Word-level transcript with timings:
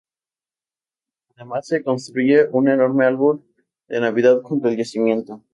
Además 1.35 1.67
se 1.67 1.83
construye 1.83 2.47
un 2.53 2.67
enorme 2.69 3.05
árbol 3.05 3.43
de 3.87 3.99
navidad 4.01 4.41
junto 4.41 4.67
al 4.67 4.75
nacimiento. 4.75 5.43